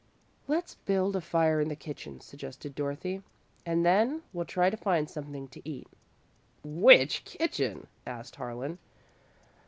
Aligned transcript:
"Let's 0.47 0.73
build 0.73 1.15
a 1.15 1.21
fire 1.21 1.61
in 1.61 1.67
the 1.69 1.75
kitchen," 1.75 2.21
suggested 2.21 2.73
Dorothy, 2.73 3.21
"and 3.67 3.85
then 3.85 4.23
we'll 4.33 4.45
try 4.45 4.71
to 4.71 4.75
find 4.75 5.07
something 5.07 5.47
to 5.49 5.61
eat." 5.63 5.87
"Which 6.63 7.23
kitchen?" 7.23 7.85
asked 8.07 8.37
Harlan. 8.37 8.79